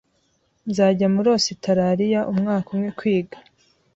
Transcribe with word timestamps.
nzajya 0.69 1.07
muri 1.15 1.27
Ositaraliya 1.37 2.21
umwaka 2.31 2.67
umwe 2.75 2.89
kwiga 2.99 3.37